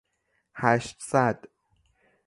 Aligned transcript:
هشتصد 0.55 1.47